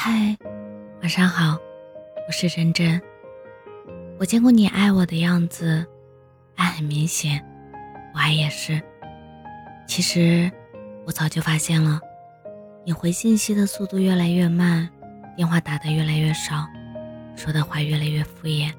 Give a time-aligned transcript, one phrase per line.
[0.00, 0.38] 嗨，
[1.00, 1.58] 晚上好，
[2.28, 3.02] 我是真真。
[4.16, 5.84] 我见过你爱我的样子，
[6.54, 7.44] 爱很明显，
[8.14, 8.80] 我爱也是。
[9.88, 10.48] 其实
[11.04, 12.00] 我早就发现了，
[12.84, 14.88] 你回信息的速度越来越慢，
[15.36, 16.64] 电话打的越来越少，
[17.34, 18.72] 说的话越来越敷衍，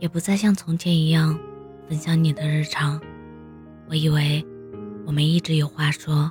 [0.00, 1.38] 也不再像从前一样
[1.88, 3.00] 分享你的日常。
[3.88, 4.44] 我以为
[5.06, 6.28] 我们一直有话说，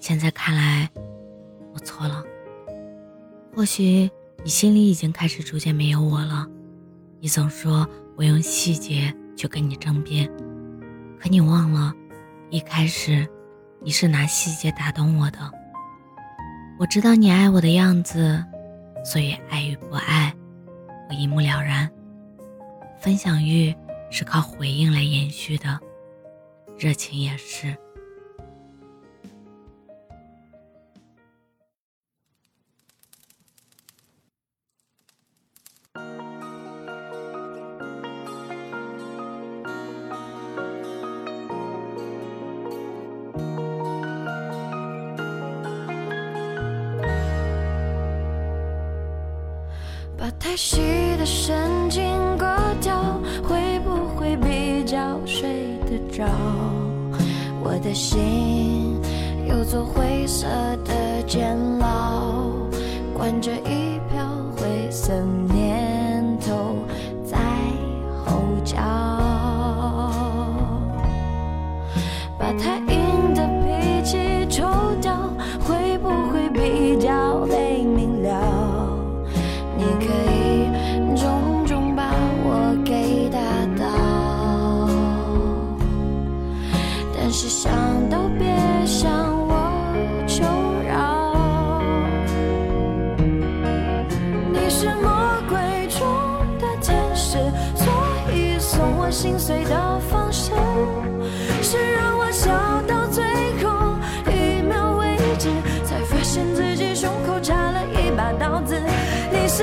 [0.00, 0.90] 现在看来
[1.72, 2.24] 我错了。
[3.56, 4.10] 或许
[4.44, 6.46] 你心里已经开始逐渐没有我了。
[7.20, 10.30] 你总说我用细节去跟你争辩，
[11.18, 11.90] 可你忘了，
[12.50, 13.26] 一开始
[13.80, 15.38] 你是拿细节打动我的。
[16.78, 18.44] 我知道你爱我的样子，
[19.02, 20.34] 所以爱与不爱，
[21.08, 21.90] 我一目了然。
[23.00, 23.74] 分享欲
[24.10, 25.80] 是靠回应来延续的，
[26.76, 27.74] 热情也是。
[50.38, 50.80] 太细
[51.18, 52.02] 的神经
[52.38, 52.46] 割
[52.80, 56.24] 掉，会不会比较睡得着？
[57.62, 59.00] 我的心
[59.48, 60.46] 有座灰色
[60.84, 62.44] 的监牢，
[63.16, 64.24] 关着一票
[64.56, 65.12] 灰色
[65.52, 66.76] 念头
[67.24, 67.36] 在
[68.24, 68.76] 吼叫。
[72.38, 73.42] 把太硬的
[87.38, 87.70] 是想
[88.08, 88.46] 都别
[88.86, 89.12] 向
[89.46, 89.92] 我
[90.26, 90.42] 求
[90.88, 91.74] 饶。
[94.54, 95.12] 你是魔
[95.46, 96.00] 鬼中
[96.58, 97.36] 的天使，
[97.74, 97.92] 所
[98.32, 100.50] 以送我心碎的方式
[101.60, 102.50] 是让我笑
[102.88, 103.22] 到最
[103.62, 103.98] 后
[104.32, 105.50] 一秒为止，
[105.84, 108.80] 才发现自己胸口插了一把刀子。
[109.30, 109.62] 你是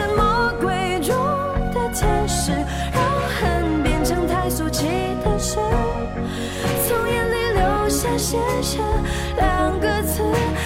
[8.23, 8.79] 写下
[9.35, 10.23] 两个字，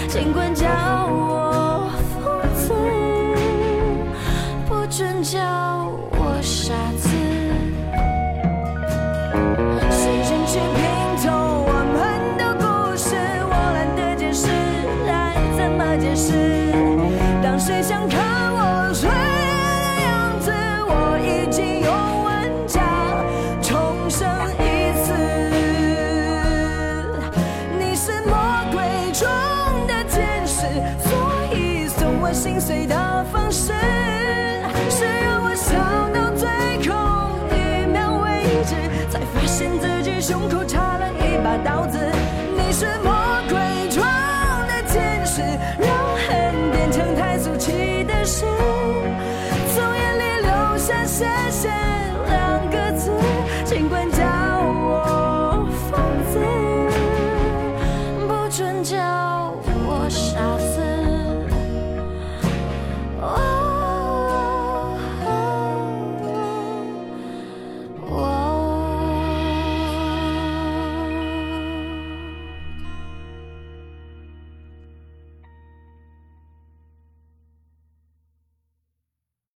[0.08, 0.68] 尽管叫
[1.10, 2.72] 我疯子，
[4.68, 5.40] 不准叫
[6.12, 7.10] 我傻子。
[9.90, 11.26] 时间去拼凑
[11.66, 11.98] 我们
[12.38, 12.64] 的故
[12.96, 13.16] 事，
[13.50, 14.46] 我懒得解释，
[15.10, 16.28] 爱怎么解释？
[17.42, 18.37] 当谁想看
[31.04, 32.96] 所以送我心碎的
[33.32, 33.74] 方式
[34.90, 35.76] 是让我笑
[36.14, 36.48] 到最
[36.88, 38.76] 后一秒为止
[39.10, 41.98] 才发现自己胸口插了一把刀子
[42.56, 43.14] 你是魔
[43.50, 44.04] 鬼中
[44.68, 45.42] 的天使
[45.80, 45.90] 让
[46.28, 48.46] 恨变成太俗气的事
[49.74, 51.70] 从眼里流下谢谢
[52.30, 53.12] 两个字
[53.66, 56.00] 尽管叫我疯
[56.32, 56.40] 子
[58.28, 58.98] 不准叫
[59.86, 60.57] 我傻